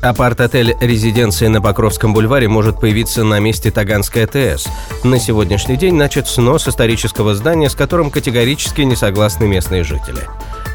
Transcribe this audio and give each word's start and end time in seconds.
Апарт-отель 0.00 0.76
резиденции 0.80 1.48
на 1.48 1.60
Покровском 1.60 2.14
бульваре 2.14 2.46
может 2.48 2.80
появиться 2.80 3.24
на 3.24 3.40
месте 3.40 3.70
Таганской 3.70 4.24
АТС. 4.24 4.68
На 5.02 5.18
сегодняшний 5.18 5.76
день 5.76 5.94
начат 5.94 6.28
снос 6.28 6.68
исторического 6.68 7.34
здания, 7.34 7.68
с 7.68 7.74
которым 7.74 8.10
категорически 8.10 8.82
не 8.82 8.94
согласны 8.94 9.48
местные 9.48 9.82
жители. 9.82 10.20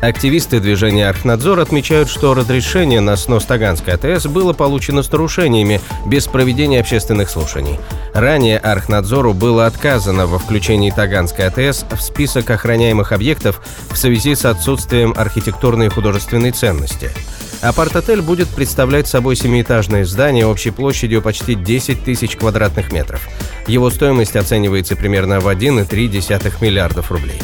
Активисты 0.03 0.59
движения 0.59 1.07
«Архнадзор» 1.07 1.61
отмечают, 1.61 2.09
что 2.09 2.33
разрешение 2.33 2.99
на 2.99 3.15
снос 3.15 3.45
Таганской 3.45 3.93
АТС 3.93 4.25
было 4.25 4.51
получено 4.51 5.01
с 5.01 5.09
нарушениями, 5.09 5.79
без 6.05 6.27
проведения 6.27 6.81
общественных 6.81 7.29
слушаний. 7.29 7.79
Ранее 8.13 8.57
Архнадзору 8.57 9.33
было 9.33 9.65
отказано 9.65 10.27
во 10.27 10.39
включении 10.39 10.91
Таганской 10.91 11.47
АТС 11.47 11.85
в 11.89 12.01
список 12.01 12.49
охраняемых 12.49 13.13
объектов 13.13 13.61
в 13.91 13.97
связи 13.97 14.35
с 14.35 14.43
отсутствием 14.43 15.13
архитектурной 15.15 15.85
и 15.85 15.89
художественной 15.89 16.51
ценности. 16.51 17.09
Апарт-отель 17.61 18.21
будет 18.21 18.49
представлять 18.49 19.07
собой 19.07 19.37
семиэтажное 19.37 20.03
здание 20.03 20.45
общей 20.45 20.71
площадью 20.71 21.21
почти 21.21 21.55
10 21.55 22.03
тысяч 22.03 22.35
квадратных 22.35 22.91
метров. 22.91 23.25
Его 23.67 23.89
стоимость 23.89 24.35
оценивается 24.35 24.97
примерно 24.97 25.39
в 25.39 25.47
1,3 25.47 26.55
миллиардов 26.59 27.09
рублей. 27.09 27.39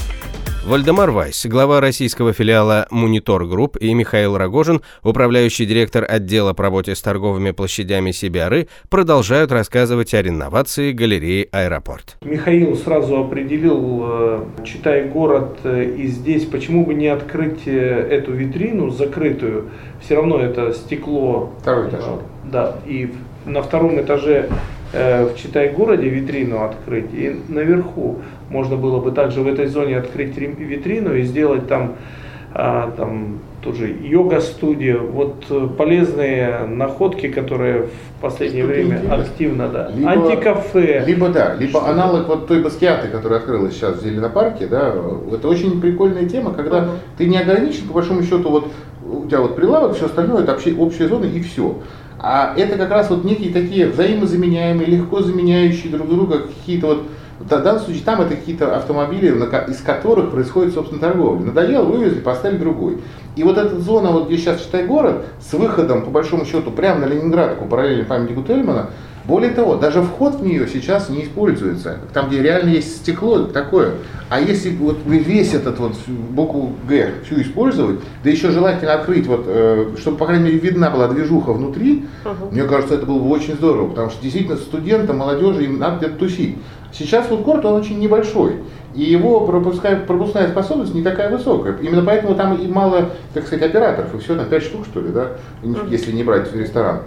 Вальдемар 0.70 1.10
Вайс, 1.10 1.48
глава 1.48 1.82
российского 1.82 2.32
филиала 2.32 2.86
«Мунитор 2.92 3.48
Группе» 3.48 3.76
и 3.78 3.92
Михаил 3.96 4.38
Рогожин, 4.38 4.84
управляющий 5.02 5.66
директор 5.66 6.06
отдела 6.08 6.54
по 6.54 6.62
работе 6.62 6.94
с 6.94 7.02
торговыми 7.02 7.50
площадями 7.50 8.12
CBRE, 8.12 8.68
продолжают 8.88 9.52
рассказывать 9.52 10.14
о 10.14 10.22
реновации 10.22 10.92
галереи 10.92 11.50
«Аэропорт». 11.52 12.18
Михаил 12.22 12.76
сразу 12.76 13.18
определил, 13.18 14.02
э, 14.04 14.46
читай 14.64 15.08
город, 15.08 15.58
э, 15.64 15.86
и 15.86 16.06
здесь 16.06 16.46
почему 16.46 16.86
бы 16.86 16.94
не 16.94 17.08
открыть 17.08 17.66
э, 17.66 17.72
эту 17.72 18.34
витрину 18.34 18.92
закрытую, 18.92 19.72
все 20.04 20.18
равно 20.18 20.40
это 20.40 20.72
стекло. 20.74 21.52
Второй 21.62 21.90
этаж. 21.90 22.04
Да, 22.44 22.76
и 22.86 23.12
на 23.46 23.64
втором 23.64 24.00
этаже 24.00 24.50
в 24.92 25.36
Читай-городе 25.38 26.10
витрину 26.10 26.64
открыть, 26.64 27.14
и 27.14 27.40
наверху 27.48 28.20
можно 28.50 28.76
было 28.76 29.00
бы 29.00 29.12
также 29.12 29.42
в 29.42 29.48
этой 29.48 29.68
зоне 29.68 29.98
открыть 29.98 30.36
витрину 30.38 31.14
и 31.16 31.24
сделать 31.24 31.68
там, 31.68 31.96
а, 32.54 32.92
там 32.98 33.40
тоже 33.62 33.94
йога-студия, 34.02 34.98
вот 34.98 35.46
э, 35.50 35.68
полезные 35.78 36.66
находки, 36.66 37.28
которые 37.28 37.84
в 37.84 38.22
последнее 38.22 38.64
Что 38.64 38.74
время 38.74 38.98
интересно. 38.98 39.16
активно, 39.16 39.68
да. 39.68 39.92
Либо, 39.94 40.12
Антикафе. 40.12 41.04
Либо 41.06 41.30
да, 41.30 41.56
либо 41.56 41.80
Что? 41.80 41.88
аналог 41.88 42.28
вот 42.28 42.48
той 42.48 42.64
баскиаты, 42.64 43.10
которая 43.10 43.40
открылась 43.40 43.74
сейчас 43.74 43.98
в 43.98 44.04
Зеленопарке, 44.04 44.68
да, 44.68 44.96
это 45.32 45.48
очень 45.48 45.82
прикольная 45.82 46.28
тема, 46.28 46.54
когда 46.54 46.80
uh-huh. 46.80 46.90
ты 47.18 47.28
не 47.28 47.38
ограничен, 47.38 47.88
по 47.88 47.96
большому 47.96 48.24
счету, 48.24 48.50
вот 48.50 48.72
у 49.06 49.28
тебя 49.28 49.42
вот 49.42 49.56
прилавок, 49.56 49.96
все 49.96 50.06
остальное 50.06 50.44
это 50.44 50.54
общая, 50.54 50.76
общая 50.76 51.08
зона 51.08 51.26
и 51.26 51.42
все. 51.42 51.76
А 52.20 52.54
это 52.58 52.78
как 52.78 52.90
раз 52.92 53.10
вот 53.10 53.24
некие 53.24 53.54
такие 53.54 53.88
взаимозаменяемые, 53.88 54.88
легко 54.88 55.22
заменяющие 55.22 55.92
друг 55.92 56.10
друга 56.10 56.40
какие-то 56.40 56.88
вот 56.88 57.04
в 57.40 57.48
данном 57.48 57.80
случае 57.80 58.04
там 58.04 58.20
это 58.20 58.36
какие-то 58.36 58.76
автомобили, 58.76 59.28
из 59.70 59.82
которых 59.82 60.32
происходит, 60.32 60.74
собственно, 60.74 61.00
торговля. 61.00 61.46
Надоело, 61.46 61.86
вывезли, 61.86 62.20
поставили 62.20 62.58
другой. 62.58 62.98
И 63.38 63.44
вот 63.44 63.58
эта 63.58 63.80
зона, 63.80 64.12
вот 64.12 64.28
где 64.28 64.38
сейчас 64.38 64.62
считай 64.62 64.86
город, 64.86 65.26
с 65.40 65.54
выходом, 65.54 66.04
по 66.04 66.12
большому 66.12 66.44
счету, 66.44 66.72
прямо 66.72 67.02
на 67.02 67.06
Ленинградку, 67.06 67.66
параллельно 67.66 68.04
памятнику 68.04 68.44
Тельмана, 68.44 68.90
более 69.30 69.52
того, 69.52 69.76
даже 69.76 70.02
вход 70.02 70.36
в 70.36 70.46
нее 70.46 70.68
сейчас 70.68 71.08
не 71.08 71.24
используется. 71.24 72.00
Там, 72.14 72.30
где 72.30 72.42
реально 72.42 72.70
есть 72.70 72.98
стекло 72.98 73.44
такое. 73.44 73.92
А 74.28 74.42
если 74.42 74.76
вот 74.76 74.98
весь 75.06 75.54
этот 75.54 75.80
вот 75.80 75.96
букву 76.08 76.74
Г 76.88 77.12
всю 77.26 77.42
использовать, 77.42 78.00
да 78.24 78.30
еще 78.30 78.50
желательно 78.50 78.94
открыть, 78.94 79.28
вот, 79.28 79.44
э, 79.46 79.92
чтобы, 80.00 80.18
по 80.18 80.26
крайней 80.26 80.46
мере, 80.46 80.58
видна 80.58 80.90
была 80.90 81.08
движуха 81.08 81.54
внутри, 81.54 82.06
uh-huh. 82.26 82.52
мне 82.52 82.64
кажется, 82.64 82.96
это 82.96 83.06
было 83.06 83.20
бы 83.20 83.30
очень 83.30 83.54
здорово, 83.54 83.90
потому 83.90 84.10
что 84.10 84.22
действительно 84.22 84.58
студентам, 84.58 85.18
молодежи, 85.18 85.66
им 85.66 85.78
надо 85.78 85.98
где-то 85.98 86.16
тусить. 86.16 86.58
Сейчас 86.92 87.28
фудкорт, 87.28 87.64
он 87.66 87.76
очень 87.76 88.00
небольшой, 88.00 88.58
и 88.96 89.04
его 89.04 89.46
пропускная, 89.46 89.96
пропускная 89.96 90.50
способность 90.50 90.96
не 90.96 91.04
такая 91.04 91.30
высокая. 91.30 91.78
Именно 91.82 92.04
поэтому 92.04 92.34
там 92.34 92.56
и 92.56 92.68
мало, 92.68 93.12
так 93.36 93.46
сказать, 93.46 93.70
операторов, 93.70 94.14
и 94.16 94.18
все 94.18 94.34
на 94.34 94.46
5 94.46 94.64
штук, 94.64 94.86
что 94.86 95.02
ли, 95.02 95.10
да, 95.10 95.34
если 95.88 96.12
не 96.12 96.24
брать 96.24 96.54
ресторан. 96.56 97.02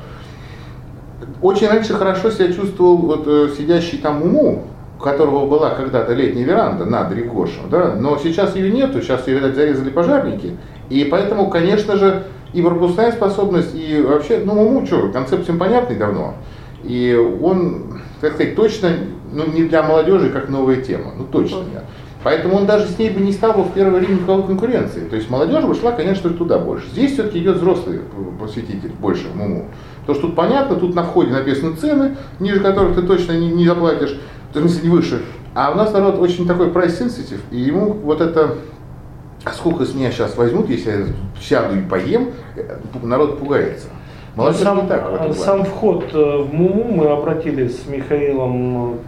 Очень 1.40 1.68
раньше 1.68 1.94
хорошо 1.94 2.30
себя 2.30 2.52
чувствовал 2.52 2.96
вот 2.96 3.24
э, 3.26 3.48
сидящий 3.56 3.98
там 3.98 4.22
Уму, 4.22 4.64
у 4.98 5.02
которого 5.02 5.46
была 5.46 5.70
когда-то 5.70 6.12
летняя 6.14 6.44
веранда 6.44 6.84
над 6.84 7.12
Рикошем, 7.12 7.68
да, 7.70 7.94
но 7.94 8.18
сейчас 8.18 8.56
ее 8.56 8.70
нету, 8.70 9.02
сейчас 9.02 9.26
ее, 9.26 9.36
видать, 9.36 9.54
зарезали 9.54 9.90
пожарники, 9.90 10.56
и 10.90 11.04
поэтому, 11.04 11.50
конечно 11.50 11.96
же, 11.96 12.24
и 12.52 12.62
пропускная 12.62 13.12
способность, 13.12 13.74
и 13.74 14.00
вообще, 14.00 14.42
ну, 14.44 14.60
Уму, 14.62 14.86
что, 14.86 15.08
концепт 15.08 15.44
всем 15.44 15.58
понятный 15.58 15.96
давно, 15.96 16.34
и 16.84 17.14
он, 17.42 18.00
так 18.20 18.34
сказать, 18.34 18.54
точно 18.54 18.90
ну, 19.32 19.46
не 19.46 19.64
для 19.64 19.82
молодежи 19.82 20.30
как 20.30 20.48
новая 20.48 20.76
тема, 20.76 21.12
ну, 21.16 21.24
точно 21.24 21.64
нет. 21.72 21.84
Поэтому 22.24 22.56
он 22.56 22.66
даже 22.66 22.86
с 22.86 22.98
ней 22.98 23.10
бы 23.10 23.20
не 23.20 23.32
стал 23.32 23.52
бы 23.52 23.64
в 23.64 23.72
первое 23.72 23.98
время 24.00 24.14
никакой 24.14 24.44
конкуренции. 24.44 25.00
То 25.08 25.16
есть 25.16 25.28
молодежь 25.28 25.64
бы 25.64 25.74
шла, 25.74 25.92
конечно, 25.92 26.30
туда 26.30 26.58
больше. 26.58 26.86
Здесь 26.88 27.14
все-таки 27.14 27.40
идет 27.40 27.56
взрослый 27.56 28.00
посетитель 28.40 28.92
больше 29.00 29.28
в 29.28 29.36
МУМУ. 29.36 29.66
Потому 30.00 30.18
что 30.18 30.28
тут 30.28 30.36
понятно, 30.36 30.76
тут 30.76 30.94
на 30.94 31.02
входе 31.02 31.32
написаны 31.32 31.74
цены, 31.76 32.16
ниже 32.38 32.60
которых 32.60 32.94
ты 32.94 33.02
точно 33.02 33.32
не, 33.32 33.50
не 33.50 33.66
заплатишь, 33.66 34.18
в 34.52 34.58
смысле 34.58 34.82
не 34.82 34.88
выше. 34.88 35.22
А 35.54 35.70
у 35.72 35.74
нас 35.74 35.92
народ 35.92 36.18
очень 36.18 36.46
такой 36.46 36.68
price 36.68 36.98
sensitive, 36.98 37.40
и 37.50 37.58
ему 37.58 37.92
вот 37.92 38.20
это, 38.20 38.54
а 39.44 39.50
сколько 39.50 39.84
с 39.84 39.94
меня 39.94 40.10
сейчас 40.10 40.36
возьмут, 40.36 40.70
если 40.70 40.90
я 40.90 41.06
сяду 41.40 41.76
и 41.76 41.82
поем, 41.82 42.30
народ 43.02 43.38
пугается. 43.38 43.88
Молодежь 44.34 44.62
сам, 44.62 44.82
не 44.82 44.88
так 44.88 45.28
в 45.28 45.34
сам 45.34 45.64
вход 45.64 46.04
э, 46.14 46.42
в 46.42 46.54
МУМУ 46.54 46.84
мы 46.84 47.08
обратились 47.08 47.82
с 47.82 47.86
Михаилом 47.86 49.00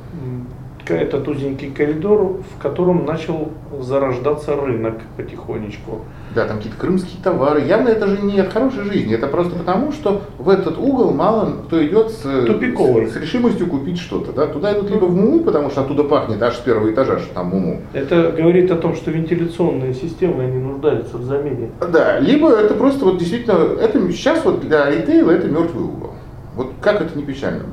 этот 0.90 1.26
узенький 1.28 1.70
коридор, 1.70 2.40
в 2.56 2.62
котором 2.62 3.04
начал 3.04 3.50
зарождаться 3.80 4.56
рынок 4.56 4.94
потихонечку. 5.16 6.00
Да, 6.34 6.46
там 6.46 6.56
какие-то 6.58 6.78
крымские 6.78 7.22
товары. 7.22 7.62
Явно 7.62 7.88
это 7.88 8.08
же 8.08 8.20
не 8.22 8.40
от 8.40 8.52
хорошей 8.52 8.84
жизни, 8.84 9.14
это 9.14 9.26
просто 9.28 9.56
потому, 9.56 9.92
что 9.92 10.22
в 10.38 10.48
этот 10.48 10.78
угол 10.78 11.12
мало 11.12 11.52
кто 11.66 11.84
идет 11.84 12.10
с, 12.10 12.46
Тупиковый. 12.46 13.06
с, 13.06 13.12
с 13.12 13.16
решимостью 13.16 13.68
купить 13.68 13.98
что-то. 13.98 14.32
Да? 14.32 14.46
Туда 14.46 14.72
идут 14.72 14.90
либо 14.90 15.04
в 15.04 15.14
МУМУ, 15.14 15.40
потому 15.40 15.70
что 15.70 15.82
оттуда 15.82 16.04
пахнет 16.04 16.42
аж 16.42 16.56
с 16.56 16.60
первого 16.60 16.90
этажа, 16.92 17.18
что 17.18 17.34
там 17.34 17.48
МУМУ. 17.48 17.82
Это 17.92 18.32
говорит 18.36 18.70
о 18.70 18.76
том, 18.76 18.94
что 18.94 19.10
вентиляционные 19.10 19.94
системы 19.94 20.44
они 20.44 20.58
нуждаются 20.58 21.16
в 21.16 21.24
замене. 21.24 21.70
Да, 21.92 22.18
либо 22.18 22.50
это 22.50 22.74
просто 22.74 23.04
вот 23.04 23.18
действительно, 23.18 23.54
это 23.80 24.00
сейчас 24.12 24.44
вот 24.44 24.60
для 24.60 24.90
ритейла 24.90 25.30
это 25.30 25.48
мертвый 25.48 25.84
угол. 25.84 26.10
Вот 26.56 26.72
как 26.80 27.00
это 27.00 27.16
не 27.16 27.24
печально? 27.24 27.64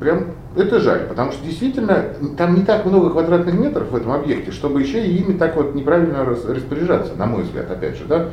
Прям 0.00 0.26
это 0.56 0.80
жаль, 0.80 1.06
потому 1.08 1.32
что 1.32 1.44
действительно 1.44 2.04
там 2.36 2.54
не 2.54 2.62
так 2.62 2.84
много 2.84 3.10
квадратных 3.10 3.54
метров 3.54 3.90
в 3.90 3.96
этом 3.96 4.12
объекте, 4.12 4.52
чтобы 4.52 4.82
еще 4.82 5.04
и 5.04 5.18
ими 5.18 5.36
так 5.36 5.56
вот 5.56 5.74
неправильно 5.74 6.24
распоряжаться, 6.24 7.14
на 7.16 7.26
мой 7.26 7.42
взгляд, 7.42 7.70
опять 7.70 7.96
же, 7.96 8.04
да. 8.04 8.28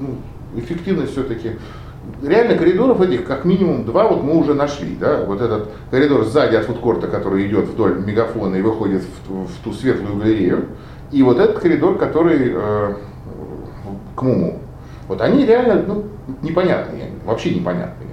Ну, 0.00 0.16
эффективность 0.56 1.12
все-таки. 1.12 1.52
Реально 2.22 2.58
коридоров 2.58 3.00
этих 3.00 3.24
как 3.24 3.44
минимум 3.44 3.86
два 3.86 4.08
вот 4.08 4.22
мы 4.22 4.36
уже 4.36 4.52
нашли, 4.52 4.96
да. 4.96 5.24
Вот 5.24 5.40
этот 5.40 5.68
коридор 5.90 6.24
сзади 6.24 6.56
от 6.56 6.64
фудкорта, 6.64 7.06
который 7.06 7.46
идет 7.46 7.66
вдоль 7.66 8.04
мегафона 8.04 8.56
и 8.56 8.62
выходит 8.62 9.02
в, 9.28 9.46
в 9.46 9.58
ту 9.62 9.72
светлую 9.72 10.16
галерею, 10.16 10.66
и 11.12 11.22
вот 11.22 11.38
этот 11.38 11.60
коридор, 11.60 11.96
который 11.96 12.52
э, 12.52 12.94
к 14.16 14.22
Муму. 14.22 14.58
Вот 15.06 15.20
они 15.20 15.46
реально 15.46 15.82
ну, 15.86 16.04
непонятные, 16.42 17.10
вообще 17.24 17.54
непонятные. 17.54 18.08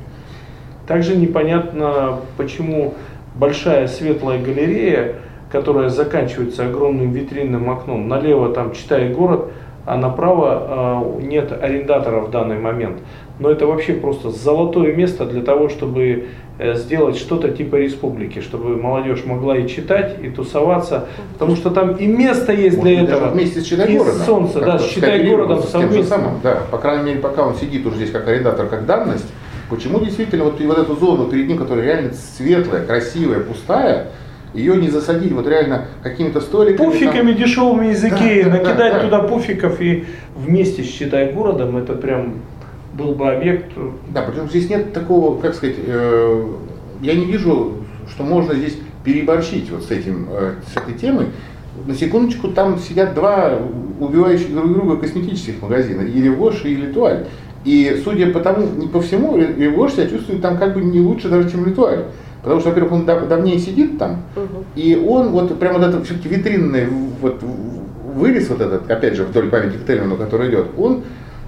Также 0.86 1.16
непонятно, 1.16 2.20
почему 2.38 2.94
большая 3.36 3.88
светлая 3.88 4.40
галерея, 4.40 5.16
которая 5.52 5.90
заканчивается 5.90 6.66
огромным 6.66 7.12
витринным 7.12 7.70
окном. 7.70 8.08
Налево 8.08 8.54
там 8.54 8.74
читай 8.74 9.10
город, 9.10 9.52
а 9.86 9.98
направо 9.98 11.18
э, 11.20 11.24
нет 11.24 11.52
арендатора 11.52 12.22
в 12.22 12.32
данный 12.32 12.60
момент. 12.60 13.00
Но 13.40 13.50
это 13.50 13.66
вообще 13.66 13.94
просто 13.94 14.30
золотое 14.30 14.94
место 14.94 15.26
для 15.26 15.42
того, 15.42 15.68
чтобы 15.70 16.28
э, 16.60 16.76
сделать 16.76 17.18
что-то 17.18 17.50
типа 17.50 17.78
республики, 17.78 18.40
чтобы 18.40 18.78
молодежь 18.78 19.26
могла 19.26 19.58
и 19.58 19.68
читать, 19.68 20.18
и 20.22 20.30
тусоваться, 20.30 21.08
потому 21.34 21.56
что 21.56 21.72
там 21.72 21.96
и 21.96 22.06
место 22.06 22.54
есть 22.54 22.78
Может, 22.78 22.94
для 22.94 23.04
этого. 23.04 23.30
Вместе 23.30 23.62
с 23.62 23.66
Читай 23.66 23.98
городом. 23.98 24.22
солнце, 24.22 24.60
да, 24.60 24.78
с 24.78 24.88
Читай 24.88 25.28
городом 25.28 25.64
совместно. 25.64 26.18
Самым, 26.18 26.34
да, 26.44 26.62
по 26.70 26.78
крайней 26.78 27.06
мере, 27.06 27.20
пока 27.20 27.48
он 27.48 27.56
сидит 27.56 27.86
уже 27.86 27.96
здесь 27.96 28.12
как 28.12 28.28
арендатор, 28.28 28.68
как 28.68 28.86
данность, 28.86 29.28
Почему 29.72 30.02
действительно 30.02 30.44
вот, 30.44 30.60
вот 30.60 30.78
эту 30.78 30.98
зону 30.98 31.30
перед 31.30 31.48
ним, 31.48 31.58
которая 31.58 31.86
реально 31.86 32.12
светлая, 32.14 32.86
красивая, 32.86 33.40
пустая, 33.40 34.08
ее 34.54 34.76
не 34.76 34.90
засадить 34.90 35.32
вот 35.32 35.48
реально 35.48 35.86
какими-то 36.04 36.42
столиками. 36.42 36.86
Пуфиками 36.86 37.32
там... 37.32 37.42
дешевыми 37.42 37.92
из 37.94 38.04
Икеи, 38.04 38.44
да, 38.44 38.50
накидать 38.50 38.78
да, 38.78 38.92
да. 38.92 39.00
туда 39.00 39.20
пуфиков 39.20 39.80
и 39.80 40.04
вместе 40.36 40.84
считай 40.84 41.32
городом, 41.32 41.78
это 41.78 41.94
прям 41.94 42.42
был 42.92 43.14
бы 43.14 43.32
объект. 43.32 43.72
Да, 44.10 44.24
причем 44.24 44.50
здесь 44.50 44.70
нет 44.70 44.92
такого, 44.92 45.40
как 45.40 45.56
сказать, 45.56 45.78
э, 45.78 46.48
я 47.02 47.14
не 47.16 47.24
вижу, 47.24 47.78
что 48.10 48.24
можно 48.24 48.54
здесь 48.54 48.78
переборщить 49.06 49.70
вот 49.72 49.84
с 49.86 49.92
этим, 49.92 50.28
э, 50.32 50.56
с 50.68 50.76
этой 50.76 50.96
темой. 50.96 51.28
На 51.86 51.96
секундочку, 51.96 52.50
там 52.50 52.78
сидят 52.78 53.14
два 53.14 53.58
убивающих 54.02 54.54
друг 54.54 54.74
друга 54.74 54.98
косметических 54.98 55.62
магазина, 55.62 56.02
и 56.02 56.22
Ревош, 56.22 56.66
и 56.66 56.76
Литуаль. 56.76 57.28
И 57.64 58.02
судя 58.04 58.28
по 58.32 58.40
тому, 58.40 58.68
не 58.76 58.88
по 58.88 59.02
всему, 59.02 59.38
Ревош 59.38 59.94
себя 59.94 60.08
чувствует 60.08 60.42
там 60.42 60.58
как 60.58 60.74
бы 60.74 60.82
не 60.82 61.00
лучше 61.00 61.30
даже, 61.30 61.50
чем 61.50 61.66
Литуаль. 61.66 62.06
Потому 62.42 62.60
что, 62.60 62.70
во-первых, 62.70 62.94
он 62.94 63.06
дав 63.06 63.28
давнее 63.28 63.60
сидит 63.60 64.00
там, 64.00 64.24
угу. 64.36 64.66
и 64.76 64.96
он 64.96 65.30
вот 65.30 65.60
прямо 65.60 65.78
вот 65.78 65.88
этот 65.88 66.06
все-таки 66.06 66.28
витринный 66.28 66.88
вот 67.22 67.40
вырез 68.16 68.50
вот 68.50 68.62
этот, 68.62 68.90
опять 68.90 69.16
же, 69.16 69.26
вдоль 69.26 69.50
памятника 69.50 69.86
Тельману, 69.86 70.18
который 70.18 70.50
идет, 70.50 70.68
он 70.78 71.04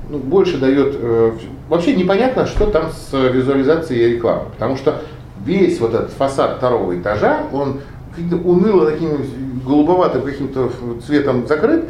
ну, 0.10 0.18
больше 0.20 0.58
дает... 0.58 0.96
Э, 1.00 1.32
вообще 1.70 1.96
непонятно, 1.96 2.46
что 2.46 2.68
там 2.68 2.92
с 2.92 3.12
визуализацией 3.12 4.16
рекламы. 4.16 4.46
Потому 4.54 4.78
что 4.78 5.02
весь 5.46 5.80
вот 5.80 5.94
этот 5.94 6.12
фасад 6.12 6.58
второго 6.58 6.98
этажа, 6.98 7.44
он 7.52 7.80
уныло 8.44 8.92
таким 8.92 9.10
голубоватым 9.66 10.22
каким-то 10.22 10.72
цветом 11.06 11.48
закрыт, 11.48 11.86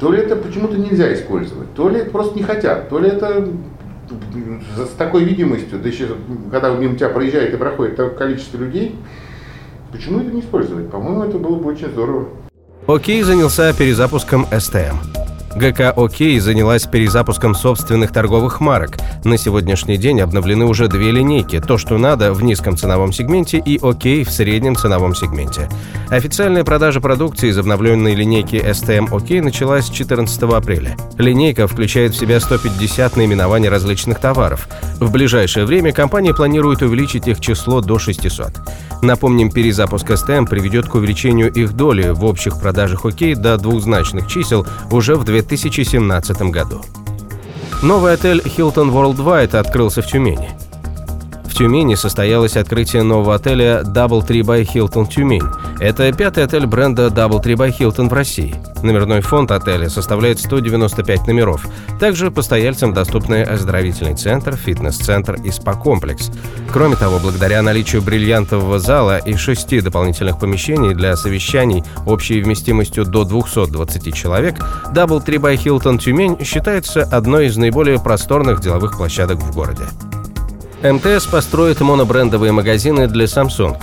то 0.00 0.10
ли 0.10 0.18
это 0.18 0.34
почему-то 0.34 0.78
нельзя 0.78 1.12
использовать, 1.14 1.72
то 1.74 1.88
ли 1.90 2.02
просто 2.04 2.36
не 2.36 2.42
хотят, 2.42 2.88
то 2.88 2.98
ли 2.98 3.08
это 3.10 3.48
с 4.76 4.96
такой 4.96 5.24
видимостью, 5.24 5.78
да 5.78 5.88
еще 5.88 6.16
когда 6.50 6.70
мимо 6.70 6.96
тебя 6.96 7.10
проезжает 7.10 7.52
и 7.52 7.56
проходит 7.56 7.96
такое 7.96 8.16
количество 8.16 8.56
людей, 8.56 8.96
почему 9.92 10.20
это 10.20 10.30
не 10.32 10.40
использовать? 10.40 10.90
По-моему, 10.90 11.24
это 11.24 11.38
было 11.38 11.56
бы 11.56 11.70
очень 11.70 11.88
здорово. 11.88 12.28
Окей 12.86 13.22
занялся 13.22 13.72
перезапуском 13.74 14.46
STM. 14.50 15.19
ГК 15.54 15.92
«Окей» 15.96 16.38
занялась 16.38 16.86
перезапуском 16.86 17.54
собственных 17.54 18.12
торговых 18.12 18.60
марок. 18.60 18.98
На 19.24 19.36
сегодняшний 19.36 19.96
день 19.96 20.20
обновлены 20.20 20.64
уже 20.64 20.86
две 20.86 21.10
линейки 21.10 21.60
«То, 21.60 21.76
что 21.76 21.98
надо» 21.98 22.32
в 22.32 22.42
низком 22.42 22.76
ценовом 22.76 23.12
сегменте 23.12 23.58
и 23.58 23.78
«Окей» 23.82 24.24
в 24.24 24.30
среднем 24.30 24.76
ценовом 24.76 25.14
сегменте. 25.14 25.68
Официальная 26.08 26.62
продажа 26.62 27.00
продукции 27.00 27.50
из 27.50 27.58
обновленной 27.58 28.14
линейки 28.14 28.56
STM 28.56 29.14
«Окей» 29.14 29.40
началась 29.40 29.88
14 29.88 30.42
апреля. 30.42 30.96
Линейка 31.18 31.66
включает 31.66 32.14
в 32.14 32.18
себя 32.18 32.38
150 32.38 33.16
наименований 33.16 33.68
различных 33.68 34.20
товаров. 34.20 34.68
В 35.00 35.10
ближайшее 35.10 35.66
время 35.66 35.92
компания 35.92 36.32
планирует 36.32 36.82
увеличить 36.82 37.26
их 37.26 37.40
число 37.40 37.80
до 37.80 37.98
600. 37.98 38.52
Напомним, 39.02 39.50
перезапуск 39.50 40.10
STM 40.10 40.46
приведет 40.46 40.88
к 40.88 40.94
увеличению 40.94 41.52
их 41.52 41.72
доли 41.72 42.10
в 42.10 42.24
общих 42.24 42.58
продажах 42.58 43.06
«Окей» 43.06 43.34
до 43.34 43.56
двухзначных 43.56 44.26
чисел 44.26 44.66
уже 44.90 45.14
в 45.14 45.24
2020 45.24 45.90
2017 46.00 46.42
году. 46.42 46.82
Новый 47.82 48.12
отель 48.14 48.40
Hilton 48.40 48.90
Worldwide 48.92 49.56
открылся 49.56 50.02
в 50.02 50.06
Тюмени. 50.06 50.50
Тюмени 51.60 51.94
состоялось 51.94 52.56
открытие 52.56 53.02
нового 53.02 53.34
отеля 53.34 53.82
Double 53.82 54.26
Tree 54.26 54.40
by 54.40 54.66
Hilton 54.66 55.06
Тюмень. 55.06 55.44
Это 55.78 56.10
пятый 56.10 56.44
отель 56.44 56.64
бренда 56.64 57.08
Double 57.08 57.38
Tree 57.38 57.54
by 57.54 57.70
Hilton 57.78 58.08
в 58.08 58.14
России. 58.14 58.54
Номерной 58.82 59.20
фонд 59.20 59.50
отеля 59.50 59.90
составляет 59.90 60.40
195 60.40 61.26
номеров. 61.26 61.68
Также 62.00 62.30
постояльцам 62.30 62.94
доступны 62.94 63.42
оздоровительный 63.42 64.14
центр, 64.14 64.56
фитнес-центр 64.56 65.34
и 65.34 65.50
спа-комплекс. 65.50 66.30
Кроме 66.72 66.96
того, 66.96 67.18
благодаря 67.18 67.60
наличию 67.60 68.00
бриллиантового 68.00 68.78
зала 68.78 69.18
и 69.18 69.34
шести 69.34 69.82
дополнительных 69.82 70.38
помещений 70.38 70.94
для 70.94 71.14
совещаний 71.14 71.84
общей 72.06 72.40
вместимостью 72.40 73.04
до 73.04 73.24
220 73.24 74.14
человек, 74.14 74.54
Double 74.94 75.22
Tree 75.22 75.36
by 75.36 75.62
Hilton 75.62 75.98
Тюмень 75.98 76.42
считается 76.42 77.02
одной 77.02 77.48
из 77.48 77.58
наиболее 77.58 78.00
просторных 78.00 78.62
деловых 78.62 78.96
площадок 78.96 79.40
в 79.40 79.54
городе. 79.54 79.84
МТС 80.82 81.26
построит 81.26 81.80
монобрендовые 81.80 82.52
магазины 82.52 83.06
для 83.06 83.26
Samsung. 83.26 83.76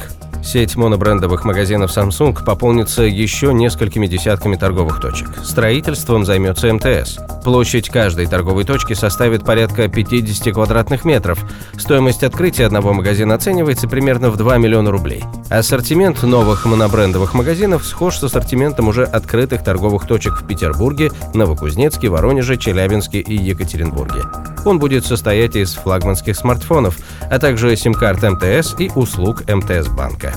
Сеть 0.47 0.77
монобрендовых 0.77 1.43
магазинов 1.43 1.91
Samsung 1.91 2.41
пополнится 2.41 3.03
еще 3.03 3.53
несколькими 3.53 4.07
десятками 4.07 4.55
торговых 4.55 5.01
точек. 5.01 5.27
Строительством 5.43 6.23
займется 6.23 6.73
МТС. 6.73 7.17
Площадь 7.43 7.89
каждой 7.89 8.27
торговой 8.27 8.63
точки 8.63 8.93
составит 8.93 9.43
порядка 9.43 9.89
50 9.89 10.53
квадратных 10.53 11.03
метров. 11.03 11.45
Стоимость 11.77 12.23
открытия 12.23 12.65
одного 12.65 12.93
магазина 12.93 13.35
оценивается 13.35 13.89
примерно 13.89 14.29
в 14.29 14.37
2 14.37 14.57
миллиона 14.57 14.89
рублей. 14.89 15.25
Ассортимент 15.49 16.23
новых 16.23 16.65
монобрендовых 16.65 17.33
магазинов 17.33 17.85
схож 17.85 18.17
с 18.17 18.23
ассортиментом 18.23 18.87
уже 18.87 19.03
открытых 19.03 19.65
торговых 19.65 20.07
точек 20.07 20.41
в 20.41 20.47
Петербурге, 20.47 21.11
Новокузнецке, 21.33 22.07
Воронеже, 22.07 22.55
Челябинске 22.55 23.19
и 23.19 23.35
Екатеринбурге. 23.35 24.23
Он 24.63 24.79
будет 24.79 25.05
состоять 25.05 25.57
из 25.57 25.73
флагманских 25.73 26.37
смартфонов, 26.37 26.97
а 27.29 27.37
также 27.39 27.75
сим-карт 27.75 28.23
МТС 28.23 28.75
и 28.79 28.89
услуг 28.95 29.43
МТС 29.47 29.87
банка. 29.89 30.36